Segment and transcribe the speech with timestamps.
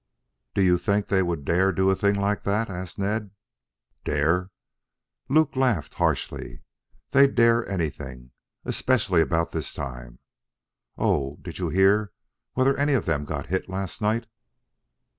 [0.55, 3.29] "Do you think they would dare do a thing like that?" asked Ned.
[4.03, 4.49] "Dare?"
[5.29, 6.63] Luke laughed harshly.
[7.11, 8.31] "They'd dare anything,
[8.65, 10.17] especially about this time.
[10.97, 12.13] Oh, did you hear
[12.53, 14.25] whether any of them got hit last night!"